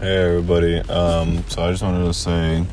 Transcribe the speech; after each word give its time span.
Hey 0.00 0.16
everybody. 0.16 0.78
Um, 0.78 1.44
so 1.48 1.62
I 1.62 1.72
just 1.72 1.82
wanted 1.82 2.06
to 2.06 2.14
say, 2.14 2.64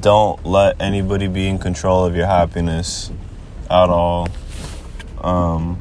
don't 0.00 0.44
let 0.44 0.82
anybody 0.82 1.28
be 1.28 1.46
in 1.46 1.60
control 1.60 2.04
of 2.04 2.16
your 2.16 2.26
happiness 2.26 3.12
at 3.70 3.88
all. 3.88 4.26
Um, 5.20 5.78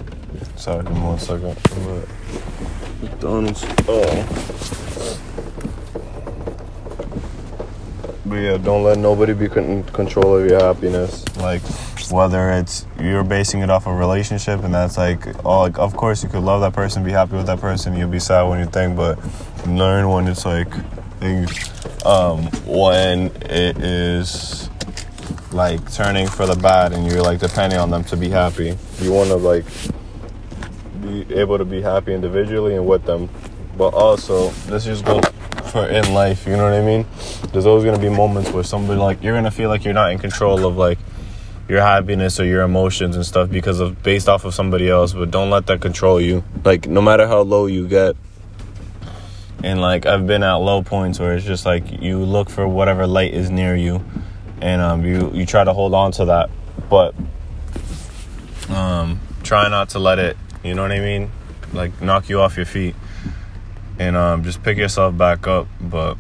sorry, 0.56 0.84
give 0.84 0.94
me 0.94 1.02
one 1.02 1.18
second. 1.18 1.58
But 1.64 2.08
McDonald's. 3.02 3.66
Oh. 3.88 4.28
But 8.28 8.36
yeah, 8.36 8.58
don't 8.58 8.84
let 8.84 9.00
nobody 9.00 9.34
be 9.34 9.46
in 9.46 9.84
control 9.84 10.38
of 10.38 10.48
your 10.48 10.60
happiness. 10.60 11.26
Like 11.38 11.64
whether 12.12 12.52
it's 12.52 12.86
you're 13.00 13.24
basing 13.24 13.62
it 13.62 13.70
off 13.70 13.86
a 13.88 13.94
relationship 13.94 14.64
and 14.64 14.74
that's 14.74 14.98
like 14.98 15.26
oh 15.46 15.62
like 15.62 15.78
of 15.78 15.96
course 15.96 16.24
you 16.24 16.30
could 16.30 16.44
love 16.44 16.62
that 16.62 16.74
person 16.74 17.04
be 17.04 17.12
happy 17.12 17.36
with 17.36 17.46
that 17.48 17.60
person 17.60 17.96
you'll 17.96 18.10
be 18.10 18.20
sad 18.20 18.44
when 18.44 18.60
you 18.60 18.66
think 18.66 18.96
but 18.96 19.18
learn 19.68 20.08
when 20.10 20.28
it's 20.28 20.46
like 20.46 20.74
um 22.06 22.44
when 22.66 23.28
it 23.50 23.78
is 23.78 24.70
like 25.52 25.92
turning 25.92 26.28
for 26.28 26.46
the 26.46 26.56
bad 26.56 26.94
and 26.94 27.10
you're 27.12 27.22
like 27.22 27.40
depending 27.40 27.80
on 27.80 27.90
them 27.90 28.04
to 28.04 28.18
be 28.18 28.30
happy. 28.30 28.78
You 29.00 29.12
want 29.12 29.30
to 29.30 29.36
like 29.36 29.66
be 31.02 31.34
able 31.34 31.58
to 31.58 31.66
be 31.66 31.82
happy 31.82 32.14
individually 32.14 32.76
and 32.76 32.86
with 32.86 33.04
them 33.06 33.30
but 33.78 33.94
also 33.94 34.50
this 34.68 34.86
just 34.86 35.06
goes 35.06 35.24
for 35.72 35.88
in 35.88 36.14
life 36.14 36.46
you 36.48 36.58
know 36.58 36.64
what 36.64 36.74
i 36.74 36.82
mean? 36.82 37.06
There's 37.52 37.66
always 37.66 37.84
going 37.84 37.96
to 37.96 38.02
be 38.02 38.10
moments 38.10 38.52
where 38.52 38.64
somebody 38.64 39.00
like 39.00 39.24
you're 39.24 39.34
going 39.34 39.46
to 39.46 39.52
feel 39.52 39.70
like 39.70 39.84
you're 39.86 39.94
not 39.94 40.12
in 40.12 40.20
control 40.20 40.66
of 40.66 40.78
like 40.78 41.00
your 41.68 41.82
happiness 41.82 42.40
or 42.40 42.46
your 42.46 42.62
emotions 42.62 43.16
and 43.16 43.26
stuff 43.26 43.50
because 43.50 43.80
of 43.80 44.02
based 44.04 44.30
off 44.30 44.46
of 44.46 44.54
somebody 44.54 44.90
else 44.90 45.14
but 45.14 45.32
don't 45.32 45.50
let 45.50 45.66
that 45.68 45.82
control 45.82 46.22
you. 46.22 46.44
Like 46.64 46.88
no 46.88 47.02
matter 47.02 47.28
how 47.28 47.42
low 47.42 47.66
you 47.66 47.88
get 47.88 48.16
and 49.64 49.82
like 49.82 50.06
i've 50.06 50.28
been 50.28 50.44
at 50.44 50.56
low 50.56 50.84
points 50.84 51.20
where 51.20 51.36
it's 51.36 51.46
just 51.46 51.66
like 51.66 52.02
you 52.02 52.20
look 52.20 52.50
for 52.50 52.68
whatever 52.68 53.08
light 53.08 53.34
is 53.34 53.50
near 53.50 53.76
you 53.76 54.04
and 54.62 54.82
um, 54.82 55.06
you 55.06 55.32
you 55.34 55.46
try 55.46 55.64
to 55.64 55.74
hold 55.74 55.94
on 55.94 56.12
to 56.12 56.26
that 56.26 56.50
but 56.90 57.14
um, 58.70 59.20
try 59.44 59.70
not 59.70 59.90
to 59.90 60.00
let 60.00 60.20
it 60.20 60.38
you 60.64 60.74
know 60.74 60.82
what 60.82 60.92
i 60.92 61.00
mean? 61.00 61.32
Like 61.74 62.02
knock 62.02 62.30
you 62.30 62.40
off 62.42 62.58
your 62.58 62.66
feet 62.66 62.96
and 64.00 64.16
um, 64.16 64.44
just 64.44 64.64
pick 64.64 64.78
yourself 64.78 65.18
back 65.18 65.48
up 65.48 65.68
but 65.82 66.18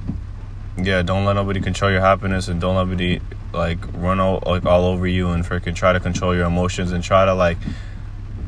yeah 0.77 1.01
don't 1.01 1.25
let 1.25 1.33
nobody 1.33 1.59
control 1.59 1.91
your 1.91 2.01
happiness 2.01 2.47
and 2.47 2.61
don't 2.61 2.75
let 2.75 2.87
nobody 2.87 3.19
like 3.53 3.79
run 3.93 4.19
all, 4.19 4.41
like 4.45 4.65
all 4.65 4.85
over 4.85 5.07
you 5.07 5.29
and 5.29 5.43
freaking 5.43 5.75
try 5.75 5.93
to 5.93 5.99
control 5.99 6.35
your 6.35 6.45
emotions 6.45 6.91
and 6.91 7.03
try 7.03 7.25
to 7.25 7.33
like 7.33 7.57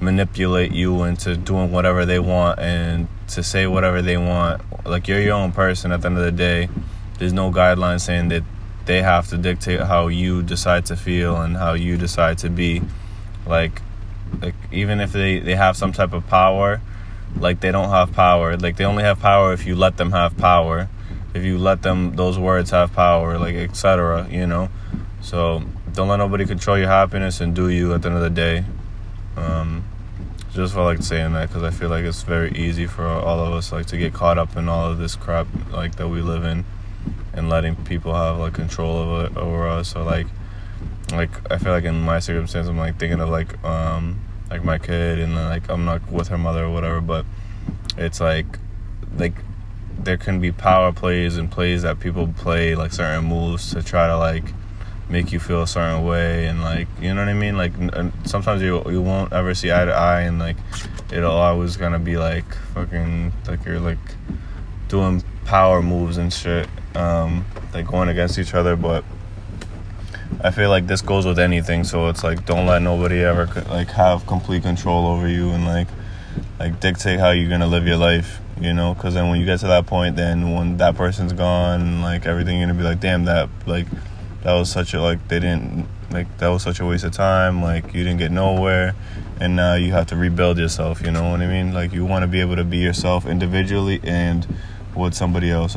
manipulate 0.02 0.72
you 0.72 1.04
into 1.04 1.36
doing 1.36 1.72
whatever 1.72 2.06
they 2.06 2.20
want 2.20 2.60
and 2.60 3.08
to 3.28 3.44
say 3.44 3.68
whatever 3.68 4.02
they 4.02 4.18
want. 4.18 4.62
Like 4.86 5.08
you're 5.08 5.22
your 5.22 5.34
own 5.34 5.52
person 5.52 5.92
at 5.92 6.02
the 6.02 6.08
end 6.08 6.18
of 6.18 6.24
the 6.24 6.32
day. 6.32 6.70
There's 7.18 7.34
no 7.34 7.52
guidelines 7.52 8.02
saying 8.02 8.30
that 8.30 8.44
they 8.86 9.02
have 9.02 9.28
to 9.30 9.38
dictate 9.38 9.82
how 9.82 10.08
you 10.08 10.42
decide 10.42 10.86
to 10.88 10.96
feel 10.96 11.36
and 11.42 11.58
how 11.58 11.74
you 11.74 11.98
decide 11.98 12.38
to 12.40 12.50
be. 12.50 12.82
Like 13.46 13.82
like 14.42 14.56
even 14.72 15.00
if 15.00 15.12
they, 15.12 15.40
they 15.40 15.56
have 15.56 15.76
some 15.76 15.92
type 15.92 16.14
of 16.14 16.28
power, 16.28 16.82
like 17.38 17.60
they 17.60 17.72
don't 17.72 17.90
have 17.90 18.14
power. 18.14 18.58
Like 18.58 18.78
they 18.78 18.86
only 18.86 19.04
have 19.04 19.20
power 19.20 19.54
if 19.54 19.66
you 19.66 19.76
let 19.76 19.98
them 19.98 20.12
have 20.12 20.38
power. 20.38 20.88
If 21.34 21.44
you 21.44 21.58
let 21.58 21.82
them 21.82 22.16
those 22.16 22.40
words 22.40 22.72
have 22.72 22.94
power, 22.94 23.38
like 23.38 23.56
etc. 23.56 24.28
You 24.30 24.48
know. 24.48 24.70
So 25.22 25.64
don't 25.94 26.08
let 26.08 26.18
nobody 26.18 26.46
control 26.46 26.78
your 26.78 26.88
happiness 26.88 27.42
and 27.42 27.56
do 27.56 27.70
you 27.70 27.94
at 27.94 28.02
the 28.02 28.10
end 28.10 28.18
of 28.18 28.24
the 28.24 28.30
day. 28.30 28.64
Um, 29.36 29.84
just 30.54 30.74
felt 30.74 30.86
like 30.86 31.04
saying 31.04 31.34
that 31.34 31.48
because 31.48 31.64
I 31.64 31.70
feel 31.70 31.90
like 31.90 32.04
it's 32.06 32.24
very 32.24 32.52
easy 32.52 32.88
for 32.88 33.06
all 33.06 33.40
of 33.40 33.54
us 33.54 33.72
like 33.72 33.86
to 33.88 33.98
get 33.98 34.14
caught 34.14 34.38
up 34.38 34.58
in 34.58 34.68
all 34.68 34.92
of 34.92 34.98
this 34.98 35.16
crap 35.16 35.48
like 35.72 35.96
that 35.98 36.08
we 36.08 36.22
live 36.22 36.44
in 36.44 36.66
and 37.34 37.50
letting 37.50 37.76
people 37.76 38.14
have 38.16 38.40
like 38.40 38.54
control 38.54 38.98
over 38.98 39.40
over 39.40 39.68
us 39.68 39.96
or 39.96 40.04
like 40.04 40.28
like 41.12 41.30
I 41.52 41.58
feel 41.60 41.72
like 41.72 41.84
in 41.84 42.02
my 42.02 42.20
circumstance 42.20 42.68
I'm 42.68 42.78
like 42.78 43.00
thinking 43.00 43.20
of 43.20 43.30
like 43.30 43.64
um 43.64 44.20
like 44.50 44.64
my 44.64 44.80
kid 44.80 45.20
and 45.20 45.36
like 45.36 45.70
I'm 45.70 45.86
not 45.86 46.12
with 46.12 46.30
her 46.30 46.38
mother 46.38 46.66
or 46.66 46.72
whatever 46.72 47.00
but 47.00 47.26
it's 47.98 48.20
like 48.20 48.58
like 49.18 49.36
there 50.04 50.18
can 50.18 50.40
be 50.40 50.52
power 50.52 50.92
plays 50.92 51.38
and 51.38 51.52
plays 51.52 51.82
that 51.84 52.00
people 52.00 52.28
play 52.28 52.76
like 52.76 52.92
certain 52.92 53.26
moves 53.26 53.72
to 53.74 53.84
try 53.84 54.08
to 54.08 54.18
like 54.18 54.44
make 55.10 55.32
you 55.32 55.40
feel 55.40 55.64
a 55.64 55.68
certain 55.68 56.06
way 56.06 56.46
and 56.46 56.62
like 56.62 56.88
you 57.02 57.14
know 57.14 57.22
what 57.22 57.30
I 57.30 57.34
mean? 57.34 57.58
Like 57.58 57.74
sometimes 58.26 58.62
you 58.62 58.84
you 58.90 59.02
won't 59.02 59.34
ever 59.34 59.54
see 59.54 59.72
eye 59.72 59.86
to 59.86 59.94
eye 59.94 60.22
and 60.22 60.40
like 60.40 60.58
it'll 61.12 61.32
always 61.32 61.78
gonna 61.78 62.00
be 62.00 62.18
like 62.18 62.46
fucking 62.74 63.32
like 63.48 63.66
you're 63.66 63.80
like 63.80 63.98
doing 64.88 65.24
power 65.46 65.82
moves 65.82 66.18
and 66.18 66.32
shit 66.32 66.68
um 66.96 67.46
like 67.74 67.88
going 67.88 68.10
against 68.10 68.38
each 68.38 68.54
other 68.54 68.76
but 68.76 69.04
I 70.44 70.52
feel 70.52 70.70
like 70.70 70.88
this 70.88 71.02
goes 71.02 71.26
with 71.26 71.40
anything 71.40 71.84
so 71.84 72.08
it's 72.08 72.24
like 72.24 72.46
don't 72.46 72.66
let 72.66 72.82
nobody 72.82 73.24
ever 73.24 73.46
like 73.70 73.90
have 73.90 74.26
complete 74.28 74.64
control 74.64 75.08
over 75.08 75.28
you 75.28 75.50
and 75.50 75.66
like 75.66 75.88
like 76.60 76.80
dictate 76.80 77.20
how 77.20 77.32
you're 77.32 77.50
gonna 77.50 77.68
live 77.68 77.86
your 77.88 77.98
life 77.98 78.40
you 78.60 78.74
know? 78.74 78.94
Because 78.94 79.14
then 79.14 79.30
when 79.30 79.40
you 79.40 79.46
get 79.46 79.60
to 79.62 79.68
that 79.68 79.86
point 79.86 80.16
then 80.16 80.52
when 80.52 80.78
that 80.78 80.96
person's 80.96 81.34
gone 81.34 82.02
like 82.02 82.26
everything 82.26 82.58
you're 82.58 82.68
gonna 82.68 82.78
be 82.78 82.84
like 82.84 83.00
damn 83.00 83.26
that 83.26 83.50
like 83.66 83.88
that 84.44 84.54
was 84.54 84.72
such 84.72 84.94
a 84.94 85.02
like 85.02 85.28
they 85.28 85.40
didn't 85.40 85.88
like 86.12 86.38
that 86.38 86.48
was 86.48 86.64
such 86.64 86.80
a 86.80 86.86
waste 86.86 87.04
of 87.04 87.12
time 87.12 87.62
like 87.62 87.94
you 87.94 88.04
didn't 88.04 88.20
get 88.20 88.32
nowhere 88.32 88.96
and 89.40 89.56
now 89.56 89.76
you 89.76 89.92
have 89.92 90.08
to 90.08 90.16
rebuild 90.16 90.58
yourself 90.58 91.02
you 91.02 91.12
know 91.12 91.30
what 91.32 91.42
i 91.42 91.48
mean? 91.48 91.74
Like 91.74 91.94
you 91.94 92.06
want 92.06 92.24
to 92.24 92.28
be 92.28 92.42
able 92.42 92.56
to 92.56 92.64
be 92.64 92.78
yourself 92.78 93.26
individually 93.26 94.00
and 94.04 94.48
with 94.96 95.14
somebody 95.14 95.52
else 95.52 95.76